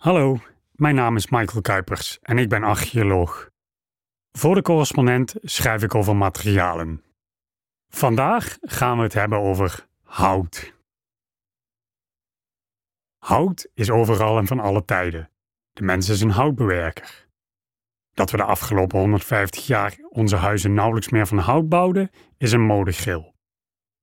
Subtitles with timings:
[0.00, 0.38] Hallo,
[0.72, 3.50] mijn naam is Michael Kuipers en ik ben archeoloog.
[4.32, 7.04] Voor de correspondent schrijf ik over materialen.
[7.88, 10.74] Vandaag gaan we het hebben over hout.
[13.18, 15.30] Hout is overal en van alle tijden.
[15.72, 17.28] De mens is een houtbewerker.
[18.12, 22.66] Dat we de afgelopen 150 jaar onze huizen nauwelijks meer van hout bouwden, is een
[22.66, 23.34] modegril.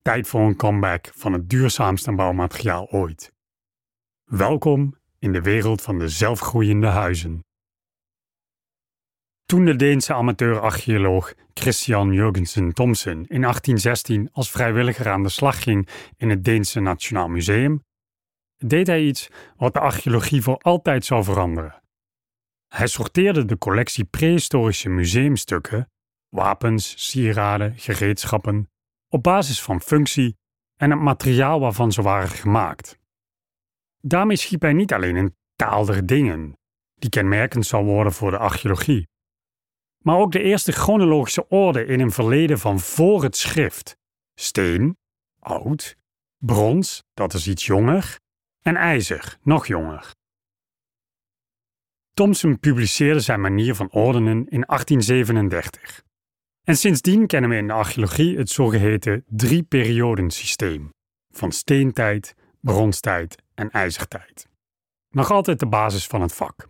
[0.01, 3.33] Tijd voor een comeback van het duurzaamste bouwmateriaal ooit.
[4.23, 7.45] Welkom in de wereld van de zelfgroeiende huizen.
[9.45, 15.89] Toen de Deense amateur-archeoloog Christian Jurgensen Thomsen in 1816 als vrijwilliger aan de slag ging
[16.17, 17.83] in het Deense Nationaal Museum,
[18.57, 21.81] deed hij iets wat de archeologie voor altijd zou veranderen.
[22.67, 25.91] Hij sorteerde de collectie prehistorische museumstukken,
[26.29, 28.69] wapens, sieraden, gereedschappen,
[29.09, 30.37] op basis van functie
[30.75, 32.99] en het materiaal waarvan ze waren gemaakt.
[34.07, 36.57] Daarmee schiep hij niet alleen een taal der dingen,
[36.95, 39.07] die kenmerkend zal worden voor de archeologie,
[40.03, 43.97] maar ook de eerste chronologische orde in een verleden van voor het schrift:
[44.33, 44.97] steen,
[45.39, 45.95] oud,
[46.37, 48.19] brons, dat is iets jonger,
[48.61, 50.15] en ijzer, nog jonger.
[52.13, 56.03] Thomson publiceerde zijn manier van ordenen in 1837.
[56.63, 60.89] En sindsdien kennen we in de archeologie het zogeheten drie-periodensysteem:
[61.29, 64.47] van steentijd, bronstijd en ijzertijd.
[65.09, 66.69] Nog altijd de basis van het vak.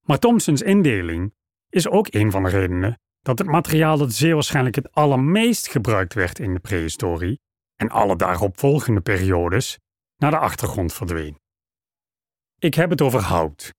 [0.00, 1.34] Maar Thomsons indeling
[1.68, 6.14] is ook een van de redenen dat het materiaal dat zeer waarschijnlijk het allermeest gebruikt
[6.14, 7.40] werd in de prehistorie
[7.76, 9.78] en alle daaropvolgende periodes
[10.16, 11.38] naar de achtergrond verdween.
[12.58, 13.74] Ik heb het over hout.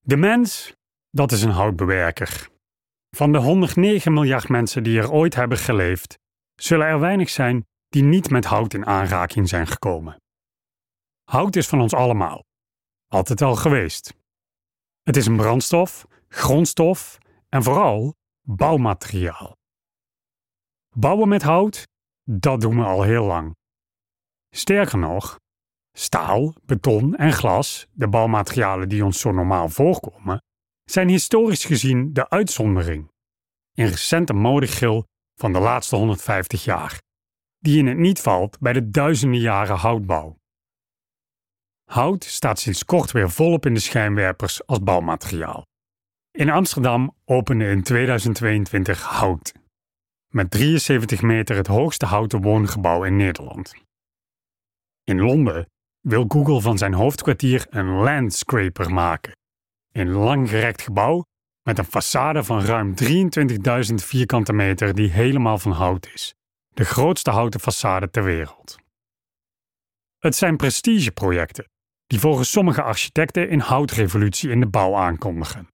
[0.00, 0.76] De mens,
[1.10, 2.48] dat is een houtbewerker.
[3.10, 6.18] Van de 109 miljard mensen die er ooit hebben geleefd,
[6.54, 10.16] zullen er weinig zijn die niet met hout in aanraking zijn gekomen.
[11.22, 12.44] Hout is van ons allemaal,
[13.08, 14.14] altijd al geweest.
[15.02, 19.56] Het is een brandstof, grondstof en vooral bouwmateriaal.
[20.96, 21.88] Bouwen met hout,
[22.24, 23.56] dat doen we al heel lang.
[24.50, 25.38] Sterker nog,
[25.92, 30.42] staal, beton en glas, de bouwmaterialen die ons zo normaal voorkomen,
[30.84, 33.10] zijn historisch gezien de uitzondering.
[33.72, 35.04] Een recente modegril
[35.34, 37.00] van de laatste 150 jaar
[37.62, 40.36] die in het niet valt bij de duizenden jaren houtbouw.
[41.90, 45.66] Hout staat sinds kort weer volop in de schijnwerpers als bouwmateriaal.
[46.30, 49.52] In Amsterdam opende in 2022 Hout,
[50.28, 53.74] met 73 meter het hoogste houten woongebouw in Nederland.
[55.04, 55.66] In Londen
[56.00, 59.36] wil Google van zijn hoofdkwartier een landscraper maken,
[59.92, 61.24] een langgerekt gebouw
[61.62, 66.34] met een façade van ruim 23.000 vierkante meter die helemaal van hout is
[66.74, 68.76] de grootste houten façade ter wereld.
[70.18, 71.70] Het zijn prestigeprojecten
[72.06, 75.68] die volgens sommige architecten een houtrevolutie in de bouw aankondigen.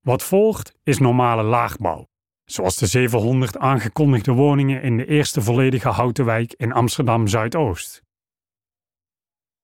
[0.00, 2.06] Wat volgt is normale laagbouw,
[2.44, 8.02] zoals de 700 aangekondigde woningen in de eerste volledige houten wijk in Amsterdam Zuidoost.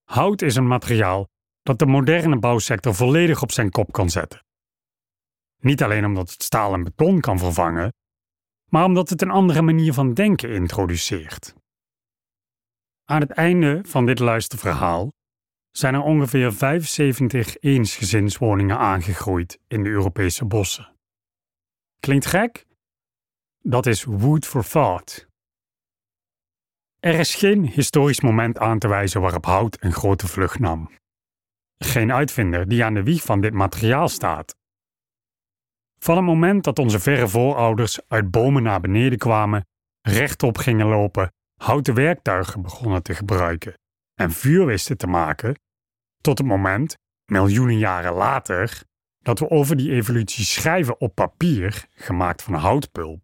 [0.05, 1.29] Hout is een materiaal
[1.63, 4.45] dat de moderne bouwsector volledig op zijn kop kan zetten.
[5.61, 7.93] Niet alleen omdat het staal en beton kan vervangen,
[8.71, 11.55] maar omdat het een andere manier van denken introduceert.
[13.05, 15.13] Aan het einde van dit luisterverhaal
[15.71, 20.95] zijn er ongeveer 75 eensgezinswoningen aangegroeid in de Europese bossen.
[22.01, 22.67] Klinkt gek?
[23.59, 25.29] Dat is wood for thought.
[26.99, 30.91] Er is geen historisch moment aan te wijzen waarop hout een grote vlucht nam.
[31.79, 34.60] Geen uitvinder die aan de wieg van dit materiaal staat
[36.05, 39.67] van het moment dat onze verre voorouders uit bomen naar beneden kwamen,
[40.01, 43.79] rechtop gingen lopen, houten werktuigen begonnen te gebruiken
[44.15, 45.61] en vuur wisten te maken,
[46.21, 48.83] tot het moment, miljoenen jaren later,
[49.19, 53.21] dat we over die evolutie schrijven op papier, gemaakt van houtpulp.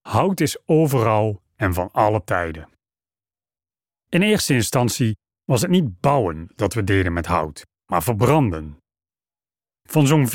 [0.00, 2.68] Hout is overal en van alle tijden.
[4.08, 8.81] In eerste instantie was het niet bouwen dat we deden met hout, maar verbranden.
[9.92, 10.28] Van zo'n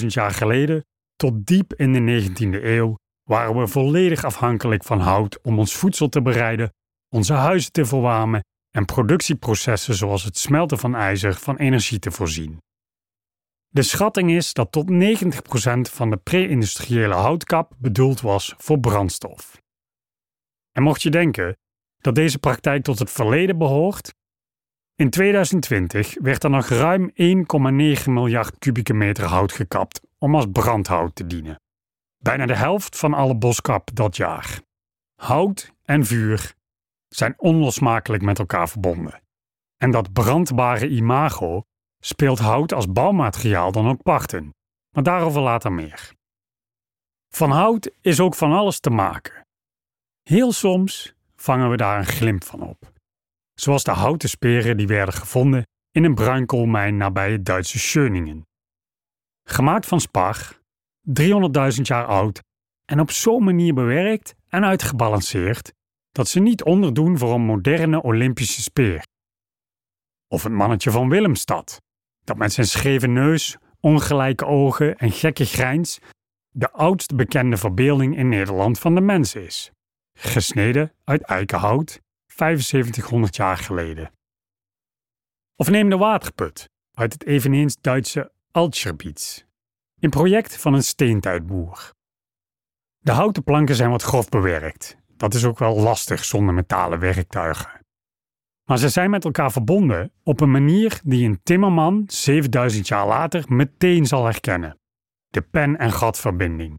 [0.00, 0.84] 400.000 jaar geleden
[1.16, 6.08] tot diep in de 19e eeuw waren we volledig afhankelijk van hout om ons voedsel
[6.08, 6.72] te bereiden,
[7.08, 12.58] onze huizen te verwarmen en productieprocessen zoals het smelten van ijzer van energie te voorzien.
[13.68, 14.94] De schatting is dat tot 90%
[15.80, 19.60] van de pre-industriële houtkap bedoeld was voor brandstof.
[20.72, 21.56] En mocht je denken
[21.98, 24.14] dat deze praktijk tot het verleden behoort,
[24.96, 27.14] in 2020 werd er nog ruim 1,9
[28.04, 31.60] miljard kubieke meter hout gekapt om als brandhout te dienen.
[32.18, 34.60] Bijna de helft van alle boskap dat jaar.
[35.14, 36.54] Hout en vuur
[37.08, 39.20] zijn onlosmakelijk met elkaar verbonden.
[39.76, 41.62] en dat brandbare imago
[41.98, 44.54] speelt hout als bouwmateriaal dan ook parten,
[44.94, 46.12] maar daarover later meer.
[47.28, 49.46] Van hout is ook van alles te maken.
[50.22, 52.92] Heel soms vangen we daar een glimp van op,
[53.60, 58.46] zoals de houten speren die werden gevonden in een bruinkoolmijn nabij het Duitse Schöningen.
[59.48, 60.58] Gemaakt van spar,
[61.20, 62.42] 300.000 jaar oud
[62.84, 65.72] en op zo'n manier bewerkt en uitgebalanceerd
[66.10, 69.06] dat ze niet onderdoen voor een moderne Olympische speer.
[70.28, 71.82] Of het mannetje van Willemstad,
[72.24, 75.98] dat met zijn scheve neus, ongelijke ogen en gekke grijns
[76.48, 79.70] de oudste bekende verbeelding in Nederland van de mens is.
[80.18, 82.00] Gesneden uit eikenhout
[82.36, 84.12] 7500 jaar geleden.
[85.54, 89.44] Of neem de waterput uit het eveneens Duitse Altscherbiets,
[89.98, 91.92] een project van een steentijdboer.
[92.98, 94.96] De houten planken zijn wat grof bewerkt.
[95.06, 97.80] Dat is ook wel lastig zonder metalen werktuigen.
[98.64, 103.44] Maar ze zijn met elkaar verbonden op een manier die een timmerman 7000 jaar later
[103.48, 104.78] meteen zal herkennen:
[105.28, 106.78] de pen- en gatverbinding.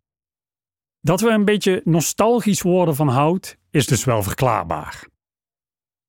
[1.00, 5.07] Dat we een beetje nostalgisch worden van hout is dus wel verklaarbaar.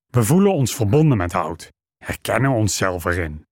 [0.09, 3.45] We voelen ons verbonden met hout, herkennen onszelf erin.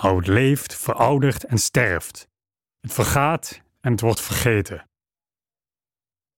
[0.00, 2.28] Hout leeft, veroudert en sterft.
[2.80, 4.88] Het vergaat en het wordt vergeten.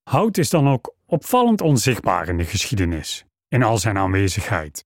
[0.03, 4.85] Hout is dan ook opvallend onzichtbaar in de geschiedenis, in al zijn aanwezigheid.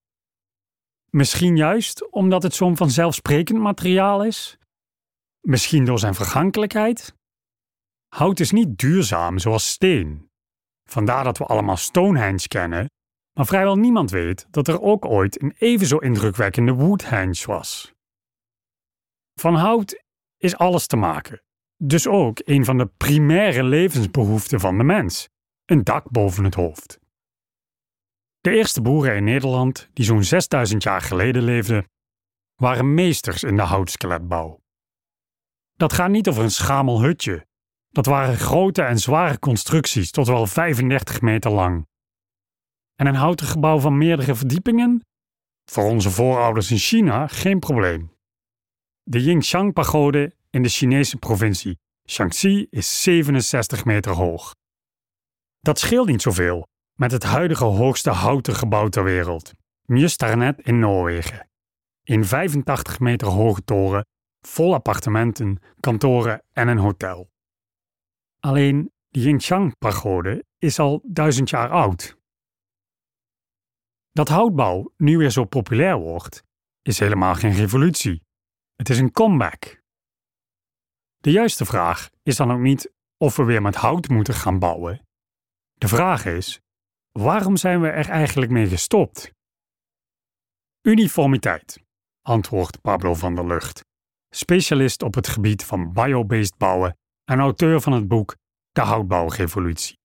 [1.11, 4.59] Misschien juist omdat het zo'n vanzelfsprekend materiaal is?
[5.41, 7.15] Misschien door zijn vergankelijkheid?
[8.09, 10.31] Hout is niet duurzaam zoals steen.
[10.85, 12.91] Vandaar dat we allemaal Stonehenge kennen,
[13.37, 17.95] maar vrijwel niemand weet dat er ook ooit een even zo indrukwekkende Woodhenge was.
[19.35, 20.03] Van hout
[20.37, 21.43] is alles te maken,
[21.77, 25.29] dus ook een van de primaire levensbehoeften van de mens:
[25.65, 26.99] een dak boven het hoofd.
[28.41, 31.89] De eerste boeren in Nederland, die zo'n 6000 jaar geleden leefden,
[32.55, 34.61] waren meesters in de houtskeletbouw.
[35.73, 37.47] Dat gaat niet over een schamel hutje.
[37.89, 41.87] Dat waren grote en zware constructies, tot wel 35 meter lang.
[42.97, 45.05] En een houten gebouw van meerdere verdiepingen?
[45.71, 48.11] Voor onze voorouders in China geen probleem.
[49.03, 51.79] De Yingshan-pagode in de Chinese provincie
[52.09, 54.55] Shaanxi is 67 meter hoog.
[55.61, 59.53] Dat scheelt niet zoveel met het huidige hoogste houten gebouw ter wereld,
[59.85, 61.49] Mjøstarnet in Noorwegen.
[62.03, 64.07] In 85 meter hoge toren,
[64.41, 67.31] vol appartementen, kantoren en een hotel.
[68.41, 72.17] Alleen de Yingshan-pagode is al duizend jaar oud.
[74.17, 76.43] Dat houtbouw nu weer zo populair wordt,
[76.83, 78.23] is helemaal geen revolutie.
[78.75, 79.83] Het is een comeback.
[81.17, 85.07] De juiste vraag is dan ook niet of we weer met hout moeten gaan bouwen.
[85.73, 86.61] De vraag is:
[87.13, 89.31] waarom zijn we er eigenlijk mee gestopt?
[90.83, 91.83] Uniformiteit,
[92.23, 93.85] antwoordt Pablo van der Lucht,
[94.35, 98.37] specialist op het gebied van biobased bouwen en auteur van het boek
[98.71, 99.99] De Houtbouwrevolutie.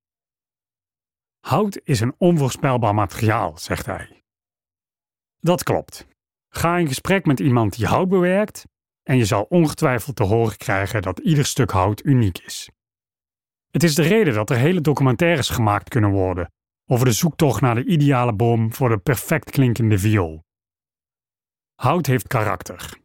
[1.42, 4.24] Hout is een onvoorspelbaar materiaal, zegt hij.
[5.40, 6.08] Dat klopt.
[6.50, 8.66] Ga in gesprek met iemand die hout bewerkt
[9.04, 12.70] en je zal ongetwijfeld te horen krijgen dat ieder stuk hout uniek is.
[13.72, 16.52] Het is de reden dat er hele documentaires gemaakt kunnen worden
[16.86, 20.44] over de zoektocht naar de ideale boom voor de perfect klinkende viool.
[21.76, 23.00] Hout heeft karakter.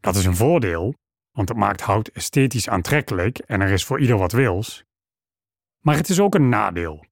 [0.00, 0.94] Dat is een voordeel,
[1.30, 4.84] want het maakt hout esthetisch aantrekkelijk en er is voor ieder wat wils.
[5.80, 7.04] Maar het is ook een nadeel,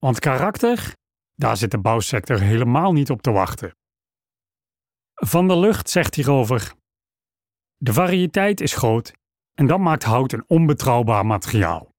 [0.00, 0.96] want karakter,
[1.34, 3.74] daar zit de bouwsector helemaal niet op te wachten.
[5.14, 6.74] Van der Lucht zegt hierover:
[7.76, 9.12] De variëteit is groot
[9.54, 11.94] en dat maakt hout een onbetrouwbaar materiaal.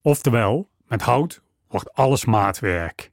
[0.00, 3.12] Oftewel, met hout wordt alles maatwerk.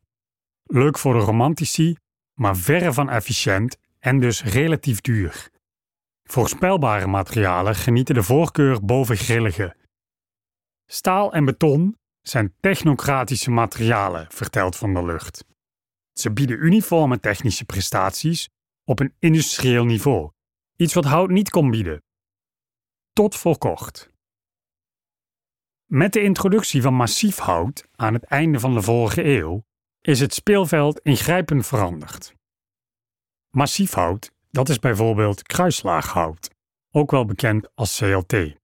[0.64, 1.96] Leuk voor de romantici,
[2.34, 5.50] maar verre van efficiënt en dus relatief duur.
[6.24, 9.76] Voorspelbare materialen genieten de voorkeur boven grillige.
[10.86, 15.46] Staal en beton zijn technocratische materialen, vertelt Van der Lucht.
[16.14, 18.50] Ze bieden uniforme technische prestaties
[18.84, 20.32] op een industrieel niveau,
[20.76, 22.04] iets wat hout niet kon bieden.
[23.14, 24.10] Tot voor kort.
[25.86, 29.64] Met de introductie van massief hout aan het einde van de vorige eeuw
[30.02, 32.36] is het speelveld ingrijpend veranderd.
[33.50, 36.50] Massief hout, dat is bijvoorbeeld kruislaaghout,
[36.92, 38.61] ook wel bekend als CLT.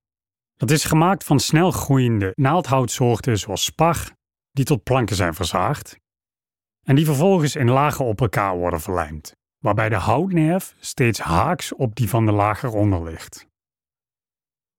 [0.58, 4.12] Dat is gemaakt van snel groeiende naaldhoutsoorten zoals spar,
[4.52, 5.98] die tot planken zijn verzaagd,
[6.84, 11.96] en die vervolgens in lagen op elkaar worden verlijmd, waarbij de houtnerf steeds haaks op
[11.96, 13.48] die van de laag eronder ligt.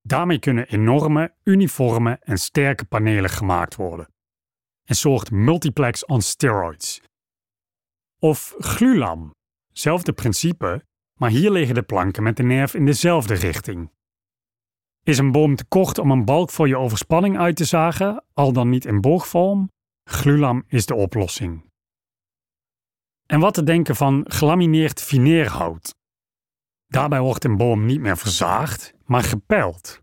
[0.01, 4.09] Daarmee kunnen enorme, uniforme en sterke panelen gemaakt worden.
[4.85, 7.01] Een soort multiplex on steroids.
[8.19, 9.35] Of glulam,
[9.73, 13.91] zelfde principe, maar hier liggen de planken met de nerf in dezelfde richting.
[15.09, 18.53] Is een boom te kort om een balk voor je overspanning uit te zagen, al
[18.53, 19.71] dan niet in boogvorm?
[20.05, 21.71] Glulam is de oplossing.
[23.27, 25.95] En wat te denken van gelamineerd fineerhout?
[26.87, 30.01] Daarbij wordt een boom niet meer verzaagd, maar gepeld.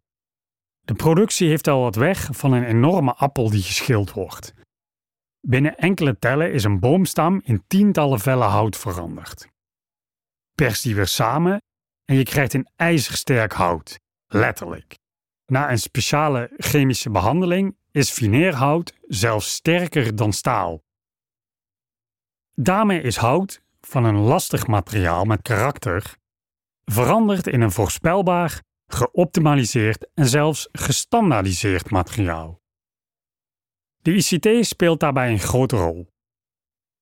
[0.81, 4.53] De productie heeft al wat weg van een enorme appel die geschild wordt.
[5.47, 9.47] Binnen enkele tellen is een boomstam in tientallen vellen hout veranderd.
[10.55, 11.61] Pers die weer samen
[12.05, 14.97] en je krijgt een ijzersterk hout, letterlijk.
[15.45, 20.83] Na een speciale chemische behandeling is fineerhout zelfs sterker dan staal.
[22.53, 26.15] Daarmee is hout van een lastig materiaal met karakter
[26.85, 32.61] veranderd in een voorspelbaar, geoptimaliseerd en zelfs gestandaardiseerd materiaal.
[34.01, 36.13] De ICT speelt daarbij een grote rol.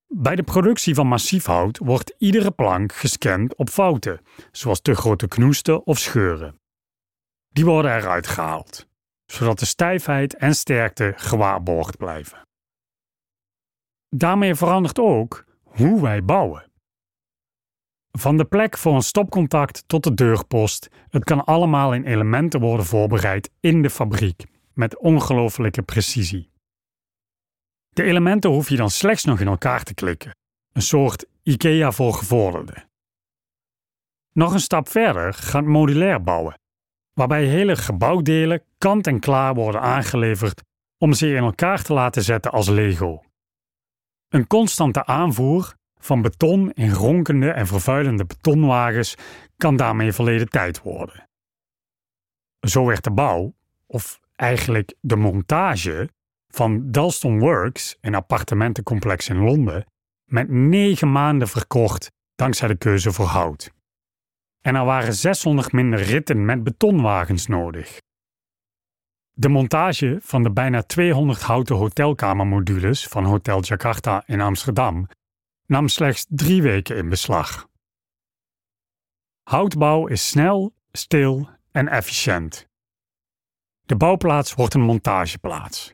[0.07, 5.27] Bij de productie van massief hout wordt iedere plank gescand op fouten, zoals te grote
[5.27, 6.61] knoesten of scheuren.
[7.53, 8.87] Die worden eruit gehaald,
[9.25, 12.41] zodat de stijfheid en sterkte gewaarborgd blijven.
[14.09, 16.71] Daarmee verandert ook hoe wij bouwen.
[18.11, 22.85] Van de plek voor een stopcontact tot de deurpost, het kan allemaal in elementen worden
[22.85, 24.43] voorbereid in de fabriek,
[24.73, 26.51] met ongelofelijke precisie.
[27.89, 30.35] De elementen hoef je dan slechts nog in elkaar te klikken,
[30.71, 32.89] een soort IKEA voor gevorderden.
[34.31, 36.59] Nog een stap verder gaat modulair bouwen,
[37.13, 40.61] waarbij hele gebouwdelen kant en klaar worden aangeleverd
[40.97, 43.23] om ze in elkaar te laten zetten als Lego.
[44.29, 49.15] Een constante aanvoer van beton in ronkende en vervuilende betonwagens
[49.57, 51.29] kan daarmee verleden tijd worden.
[52.59, 53.53] Zo werd de bouw,
[53.85, 56.09] of eigenlijk de montage,
[56.47, 59.85] van Dalston Works, een appartementencomplex in Londen,
[60.25, 63.71] met negen maanden verkocht dankzij de keuze voor hout.
[64.63, 67.97] En er waren 600 minder ritten met betonwagens nodig.
[69.31, 75.07] De montage van de bijna 200 houten hotelkamermodules van Hotel Jakarta in Amsterdam
[75.65, 77.67] nam slechts drie weken in beslag.
[79.43, 82.67] Houtbouw is snel, stil en efficiënt.
[83.81, 85.93] De bouwplaats wordt een montageplaats.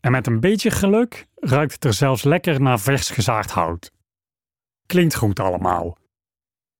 [0.00, 3.92] En met een beetje geluk ruikt het er zelfs lekker naar vers gezaagd hout.
[4.86, 5.98] Klinkt goed allemaal.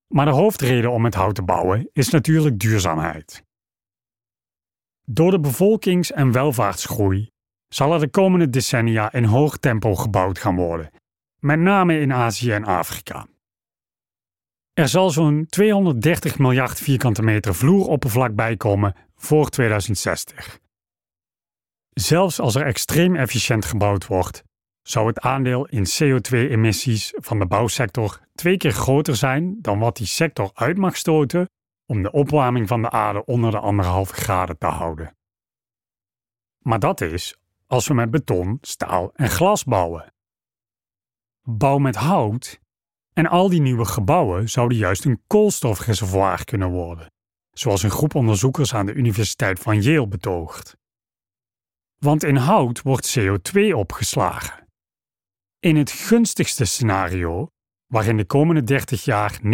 [0.08, 3.42] Maar de hoofdreden om met hout te bouwen is natuurlijk duurzaamheid.
[5.04, 7.30] Door de bevolkings- en welvaartsgroei
[7.68, 10.90] zal er de komende decennia in hoog tempo gebouwd gaan worden
[11.38, 13.26] met name in Azië en Afrika.
[14.72, 20.58] Er zal zo'n 230 miljard vierkante meter vloeroppervlak bijkomen voor 2060.
[21.90, 24.42] Zelfs als er extreem efficiënt gebouwd wordt,
[24.82, 30.06] zou het aandeel in CO2-emissies van de bouwsector twee keer groter zijn dan wat die
[30.06, 31.50] sector uit mag stoten
[31.86, 35.16] om de opwarming van de aarde onder de anderhalve graden te houden.
[36.58, 40.12] Maar dat is als we met beton, staal en glas bouwen
[41.48, 42.60] bouw met hout.
[43.12, 47.12] En al die nieuwe gebouwen zouden juist een koolstofreservoir kunnen worden,
[47.50, 50.76] zoals een groep onderzoekers aan de Universiteit van Yale betoogt.
[51.96, 54.68] Want in hout wordt CO2 opgeslagen.
[55.58, 57.50] In het gunstigste scenario,
[57.88, 59.44] waarin de komende 30 jaar 90%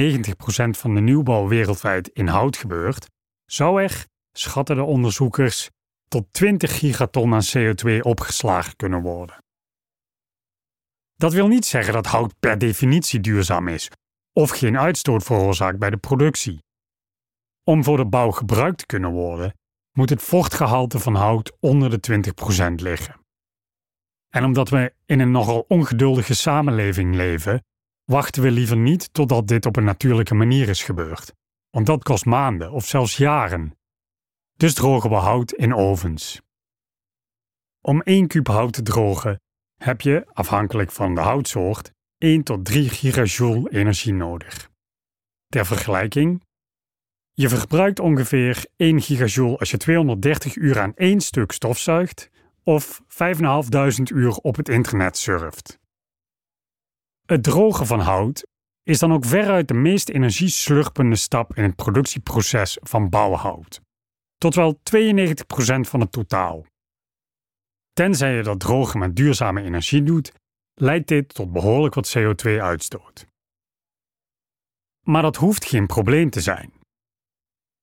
[0.70, 3.06] van de nieuwbouw wereldwijd in hout gebeurt,
[3.44, 5.70] zou er, schatten de onderzoekers,
[6.08, 9.42] tot 20 gigaton aan CO2 opgeslagen kunnen worden.
[11.14, 13.90] Dat wil niet zeggen dat hout per definitie duurzaam is
[14.32, 16.62] of geen uitstoot veroorzaakt bij de productie.
[17.64, 19.54] Om voor de bouw gebruikt te kunnen worden,
[19.92, 22.32] moet het vochtgehalte van hout onder de
[22.70, 23.20] 20% liggen.
[24.28, 27.64] En omdat we in een nogal ongeduldige samenleving leven,
[28.04, 31.34] wachten we liever niet totdat dit op een natuurlijke manier is gebeurd,
[31.70, 33.78] want dat kost maanden of zelfs jaren.
[34.56, 36.40] Dus drogen we hout in ovens.
[37.80, 39.40] Om 1 kub hout te drogen
[39.74, 44.70] heb je, afhankelijk van de houtsoort, 1 tot 3 gigajoule energie nodig.
[45.48, 46.42] Ter vergelijking,
[47.32, 52.30] je verbruikt ongeveer 1 gigajoule als je 230 uur aan één stuk stofzuigt
[52.62, 55.78] of 5.500 uur op het internet surft.
[57.26, 58.46] Het drogen van hout
[58.82, 63.80] is dan ook veruit de meest energieslurpende stap in het productieproces van bouwhout.
[64.36, 64.76] Tot wel 92%
[65.80, 66.66] van het totaal.
[67.92, 70.32] Tenzij je dat drogen met duurzame energie doet,
[70.74, 73.26] leidt dit tot behoorlijk wat CO2-uitstoot.
[75.06, 76.72] Maar dat hoeft geen probleem te zijn.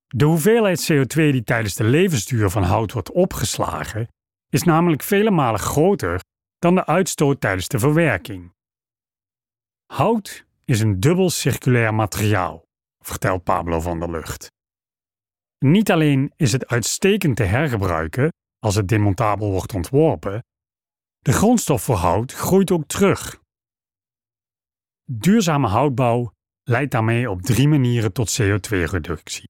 [0.07, 4.07] De hoeveelheid CO2 die tijdens de levensduur van hout wordt opgeslagen,
[4.50, 6.19] is namelijk vele malen groter
[6.60, 8.51] dan de uitstoot tijdens de verwerking.
[9.91, 12.65] Hout is een dubbel circulair materiaal,
[13.00, 14.51] vertelt Pablo van der Lucht.
[15.57, 18.29] Niet alleen is het uitstekend te hergebruiken
[18.60, 20.43] als het demontabel wordt ontworpen,
[21.19, 23.41] de grondstof voor hout groeit ook terug.
[25.03, 26.31] Duurzame houtbouw
[26.63, 29.50] leidt daarmee op drie manieren tot CO2-reductie.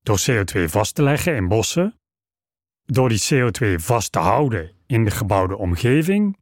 [0.00, 1.98] Door CO2 vast te leggen in bossen,
[2.82, 6.40] door die CO2 vast te houden in de gebouwde omgeving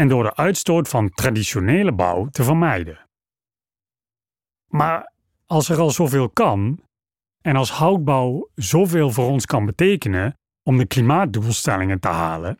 [0.00, 3.08] en door de uitstoot van traditionele bouw te vermijden.
[4.66, 5.12] Maar
[5.46, 6.82] als er al zoveel kan
[7.40, 12.58] en als houtbouw zoveel voor ons kan betekenen om de klimaatdoelstellingen te halen,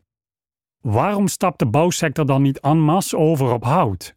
[0.81, 4.15] waarom stapt de bouwsector dan niet en masse over op hout?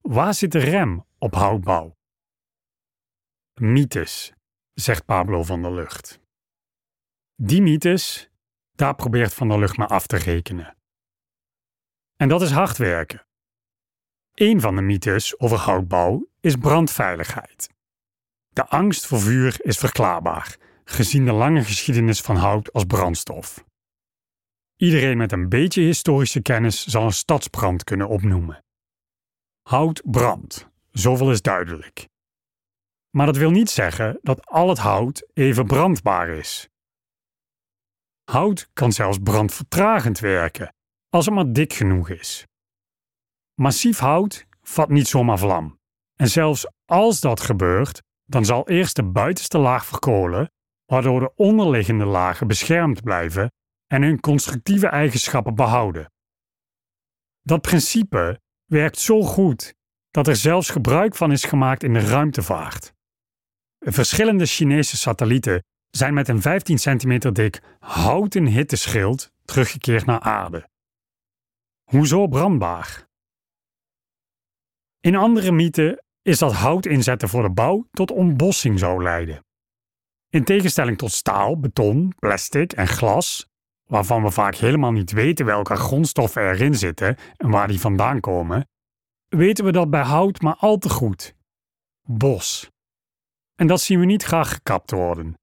[0.00, 1.96] Waar zit de rem op houtbouw?
[3.60, 4.32] Mythes,
[4.72, 6.20] zegt Pablo van der Lucht.
[7.34, 8.30] Die mythes,
[8.74, 10.76] daar probeert Van der Lucht maar af te rekenen.
[12.16, 13.26] En dat is hard werken.
[14.34, 17.68] Een van de mythes over houtbouw is brandveiligheid.
[18.48, 23.64] De angst voor vuur is verklaarbaar, gezien de lange geschiedenis van hout als brandstof.
[24.76, 28.64] Iedereen met een beetje historische kennis zal een stadsbrand kunnen opnoemen.
[29.62, 32.08] Hout brandt, zoveel is duidelijk.
[33.10, 36.68] Maar dat wil niet zeggen dat al het hout even brandbaar is.
[38.24, 40.74] Hout kan zelfs brandvertragend werken,
[41.16, 42.46] als het maar dik genoeg is.
[43.54, 45.78] Massief hout vat niet zomaar vlam.
[46.16, 50.50] En zelfs als dat gebeurt, dan zal eerst de buitenste laag verkolen,
[50.86, 53.52] waardoor de onderliggende lagen beschermd blijven
[53.86, 56.12] en hun constructieve eigenschappen behouden.
[57.42, 59.74] Dat principe werkt zo goed
[60.10, 62.92] dat er zelfs gebruik van is gemaakt in de ruimtevaart.
[63.78, 70.68] Verschillende Chinese satellieten zijn met een 15 centimeter dik houten hitteschild teruggekeerd naar aarde.
[71.90, 73.06] Hoezo brandbaar?
[75.00, 79.44] In andere mythen is dat hout inzetten voor de bouw tot ontbossing zou leiden.
[80.28, 83.48] In tegenstelling tot staal, beton, plastic en glas,
[83.84, 88.68] waarvan we vaak helemaal niet weten welke grondstoffen erin zitten en waar die vandaan komen,
[89.28, 91.34] weten we dat bij hout maar al te goed.
[92.02, 92.70] Bos.
[93.54, 95.34] En dat zien we niet graag gekapt worden.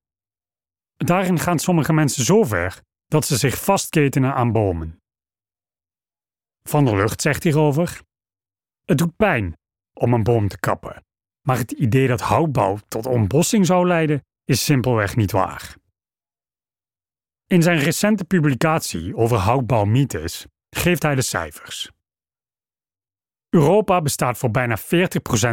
[0.96, 5.03] Daarin gaan sommige mensen zo ver dat ze zich vastketenen aan bomen.
[6.64, 8.02] Van der Lucht zegt hierover:
[8.86, 9.58] Het doet pijn
[9.94, 11.06] om een boom te kappen,
[11.42, 15.76] maar het idee dat houtbouw tot ontbossing zou leiden is simpelweg niet waar.
[17.48, 21.92] In zijn recente publicatie over houtbouwmythes geeft hij de cijfers.
[23.50, 24.82] Europa bestaat voor bijna 40%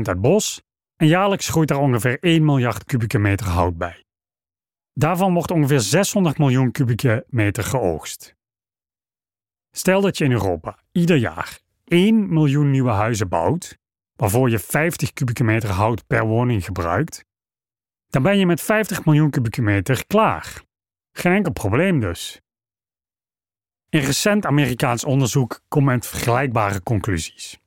[0.03, 0.63] uit bos
[0.97, 4.05] en jaarlijks groeit er ongeveer 1 miljard kubieke meter hout bij.
[4.93, 8.35] Daarvan wordt ongeveer 600 miljoen kubieke meter geoogst.
[9.71, 13.79] Stel dat je in Europa ieder jaar 1 miljoen nieuwe huizen bouwt,
[14.17, 17.25] waarvoor je 50 kubieke meter hout per woning gebruikt,
[18.09, 20.63] dan ben je met 50 miljoen kubieke meter klaar.
[21.13, 22.41] Geen enkel probleem dus.
[23.89, 27.59] In recent Amerikaans onderzoek komt met vergelijkbare conclusies.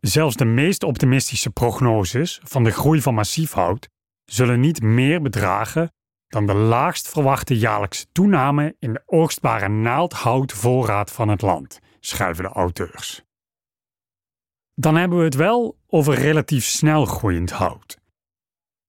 [0.00, 3.88] Zelfs de meest optimistische prognoses van de groei van massief hout
[4.24, 5.92] zullen niet meer bedragen
[6.28, 12.50] dan de laagst verwachte jaarlijkse toename in de oogstbare naaldhoutvoorraad van het land, schrijven de
[12.50, 13.22] auteurs.
[14.74, 17.98] Dan hebben we het wel over relatief snel groeiend hout.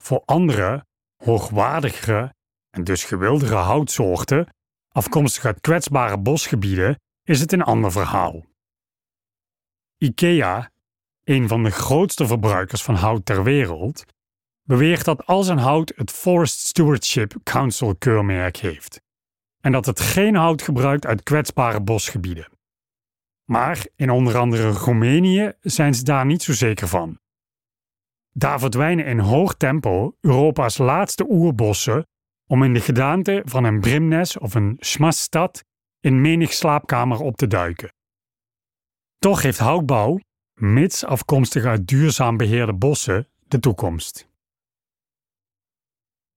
[0.02, 0.86] Voor andere,
[1.24, 2.34] hoogwaardigere
[2.70, 4.54] en dus gewildere houtsoorten,
[4.88, 8.44] afkomstig uit kwetsbare bosgebieden, is het een ander verhaal.
[9.98, 10.70] IKEA,
[11.24, 14.04] een van de grootste verbruikers van hout ter wereld,
[14.62, 19.04] beweert dat al zijn hout het Forest Stewardship Council keurmerk heeft
[19.60, 22.48] en dat het geen hout gebruikt uit kwetsbare bosgebieden.
[23.46, 27.18] Maar in onder andere Roemenië zijn ze daar niet zo zeker van.
[28.32, 32.06] Daar verdwijnen in hoog tempo Europa's laatste oerbossen
[32.46, 35.64] om in de gedaante van een brimnes of een schmasstad
[36.00, 37.92] in menig slaapkamer op te duiken.
[39.18, 40.18] Toch heeft houtbouw,
[40.54, 44.28] mits afkomstig uit duurzaam beheerde bossen, de toekomst.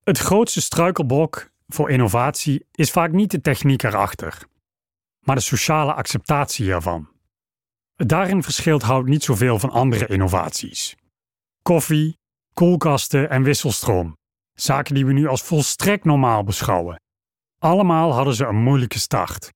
[0.04, 4.48] Het grootste struikelblok voor innovatie is vaak niet de techniek erachter,
[5.20, 7.10] maar de sociale acceptatie ervan.
[7.96, 10.96] Daarin verschilt hout niet zoveel van andere innovaties.
[11.62, 12.18] Koffie,
[12.54, 14.18] koelkasten en wisselstroom,
[14.54, 17.02] zaken die we nu als volstrekt normaal beschouwen.
[17.58, 19.52] Allemaal hadden ze een moeilijke start.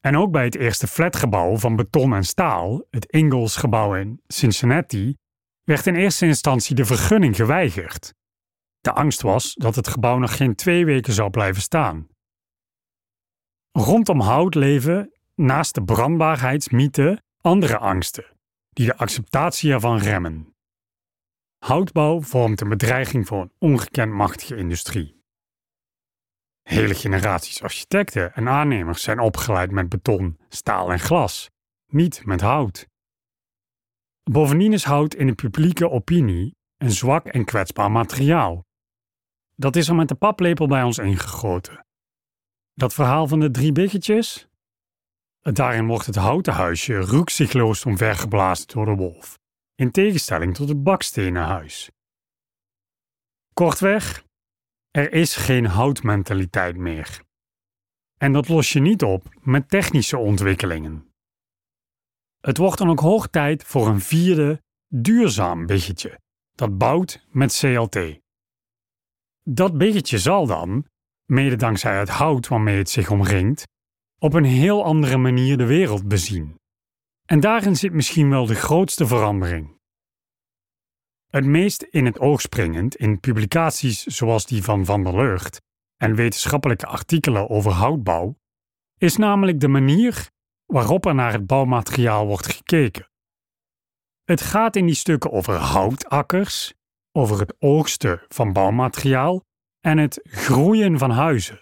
[0.00, 5.14] En ook bij het eerste flatgebouw van beton en staal, het Ingalls gebouw in Cincinnati,
[5.64, 8.12] werd in eerste instantie de vergunning geweigerd.
[8.80, 12.08] De angst was dat het gebouw nog geen twee weken zou blijven staan.
[13.78, 18.24] Rondom hout leven, naast de brandbaarheidsmythe, andere angsten,
[18.70, 20.54] die de acceptatie ervan remmen.
[21.58, 25.22] Houtbouw vormt een bedreiging voor een ongekend machtige industrie.
[26.62, 31.50] Hele generaties architecten en aannemers zijn opgeleid met beton, staal en glas,
[31.86, 32.86] niet met hout.
[34.30, 38.64] Bovendien is hout in de publieke opinie een zwak en kwetsbaar materiaal.
[39.54, 41.86] Dat is er met de paplepel bij ons ingegoten.
[42.78, 44.48] Dat verhaal van de drie biggetjes?
[45.40, 49.38] Daarin wordt het houten huisje rukzichtloos omvergeblazen door de wolf,
[49.74, 51.90] in tegenstelling tot het bakstenen huis.
[53.54, 54.24] Kortweg,
[54.90, 57.22] er is geen houtmentaliteit meer.
[58.16, 61.12] En dat los je niet op met technische ontwikkelingen.
[62.40, 66.20] Het wordt dan ook hoog tijd voor een vierde, duurzaam biggetje,
[66.52, 68.20] dat bouwt met CLT.
[69.42, 70.86] Dat biggetje zal dan,
[71.30, 73.66] mede dankzij het hout waarmee het zich omringt,
[74.18, 76.60] op een heel andere manier de wereld bezien.
[77.24, 79.76] En daarin zit misschien wel de grootste verandering.
[81.28, 85.60] Het meest in het oog springend in publicaties zoals die van Van der Lucht
[85.96, 88.38] en wetenschappelijke artikelen over houtbouw
[88.98, 90.30] is namelijk de manier
[90.66, 93.10] waarop er naar het bouwmateriaal wordt gekeken.
[94.24, 96.74] Het gaat in die stukken over houtakkers,
[97.12, 99.44] over het oogsten van bouwmateriaal
[99.80, 101.60] en het groeien van huizen,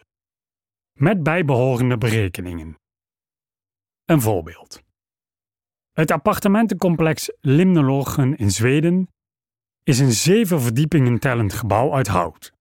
[0.92, 2.78] met bijbehorende berekeningen.
[4.04, 4.82] Een voorbeeld.
[5.92, 9.08] Het appartementencomplex Limnologen in Zweden
[9.82, 12.52] is een zeven verdiepingen tellend gebouw uit hout.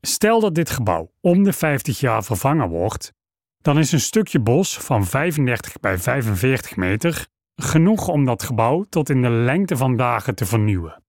[0.00, 3.12] Stel dat dit gebouw om de 50 jaar vervangen wordt,
[3.56, 9.08] dan is een stukje bos van 35 bij 45 meter genoeg om dat gebouw tot
[9.08, 11.03] in de lengte van dagen te vernieuwen.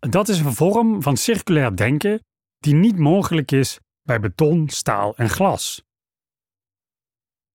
[0.00, 2.20] Dat is een vorm van circulair denken
[2.58, 5.82] die niet mogelijk is bij beton, staal en glas.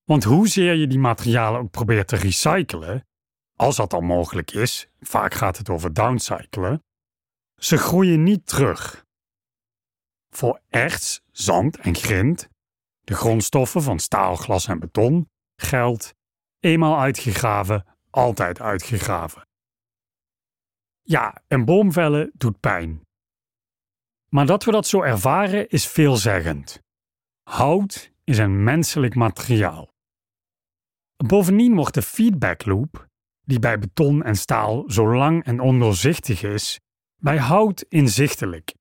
[0.03, 3.08] Want hoezeer je die materialen ook probeert te recyclen,
[3.55, 6.84] als dat al mogelijk is, vaak gaat het over downcyclen,
[7.55, 9.05] ze groeien niet terug.
[10.29, 12.47] Voor erts, zand en grind,
[13.01, 16.13] de grondstoffen van staal, glas en beton, geldt
[16.60, 19.44] eenmaal uitgegraven, altijd uitgegraven.
[21.08, 23.02] Ja, een boom vellen doet pijn.
[24.30, 26.80] Maar dat we dat zo ervaren is veelzeggend.
[27.50, 29.94] Hout is een menselijk materiaal.
[31.15, 33.08] Bovendien wordt de feedback loop,
[33.41, 36.80] die bij beton en staal zo lang en ondoorzichtig is,
[37.22, 38.74] bij hout inzichtelijk.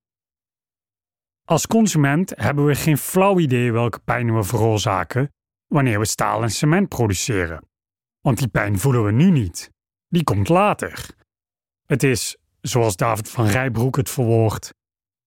[1.44, 5.32] Als consument hebben we geen flauw idee welke pijn we veroorzaken
[5.66, 7.68] wanneer we staal en cement produceren.
[8.20, 9.70] Want die pijn voelen we nu niet.
[10.08, 11.22] Die komt later.
[11.86, 14.74] Het is, zoals David van Rijbroek het verwoordt,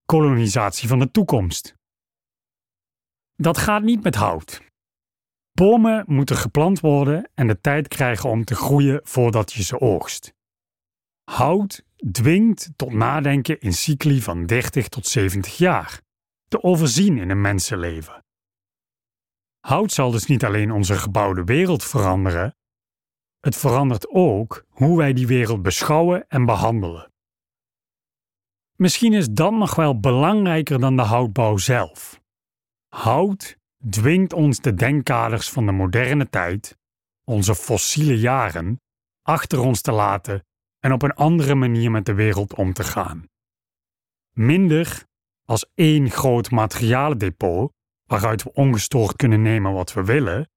[0.04, 1.74] kolonisatie van de toekomst.
[3.36, 4.62] Dat gaat niet met hout.
[5.52, 10.32] Bomen moeten geplant worden en de tijd krijgen om te groeien voordat je ze oogst.
[11.24, 16.00] Hout dwingt tot nadenken in cycli van 30 tot 70 jaar,
[16.48, 18.24] te overzien in een mensenleven.
[19.60, 22.56] Hout zal dus niet alleen onze gebouwde wereld veranderen,
[23.40, 27.12] het verandert ook hoe wij die wereld beschouwen en behandelen.
[28.76, 32.20] Misschien is dat nog wel belangrijker dan de houtbouw zelf.
[32.88, 33.58] Hout
[33.90, 36.76] dwingt ons de denkkaders van de moderne tijd,
[37.24, 38.80] onze fossiele jaren,
[39.22, 40.46] achter ons te laten
[40.78, 43.28] en op een andere manier met de wereld om te gaan.
[44.32, 45.04] Minder
[45.44, 47.72] als één groot materialendepot
[48.04, 50.50] waaruit we ongestoord kunnen nemen wat we willen,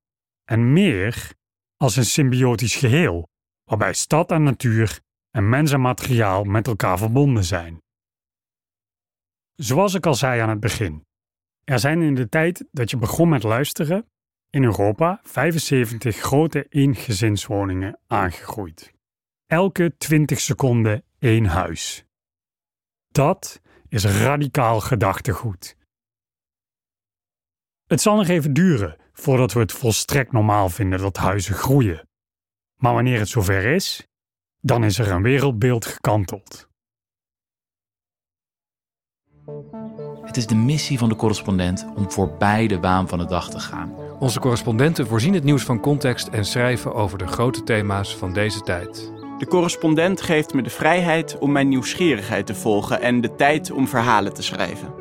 [0.44, 1.34] en meer
[1.82, 3.30] als een symbiotisch geheel,
[3.64, 5.00] waarbij stad en natuur
[5.32, 7.82] en mens en materiaal met elkaar verbonden zijn.
[9.56, 11.06] Zoals ik al zei aan het begin,
[11.64, 14.10] er zijn in de tijd dat je begon met luisteren
[14.50, 18.94] in Europa 75 grote eengezinswoningen aangegroeid.
[19.46, 22.06] Elke 20 seconden één huis.
[23.08, 25.78] Dat is radicaal gedachtegoed.
[27.88, 32.08] Het zal nog even duren voordat we het volstrekt normaal vinden dat huizen groeien.
[32.76, 34.08] Maar wanneer het zover is,
[34.60, 36.70] dan is er een wereldbeeld gekanteld.
[40.22, 43.60] Het is de missie van de correspondent om voorbij de waan van de dag te
[43.60, 43.96] gaan.
[44.20, 48.62] Onze correspondenten voorzien het nieuws van context en schrijven over de grote thema's van deze
[48.62, 49.12] tijd.
[49.38, 53.88] De correspondent geeft me de vrijheid om mijn nieuwsgierigheid te volgen en de tijd om
[53.88, 55.01] verhalen te schrijven.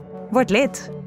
[0.31, 1.00] Word lid.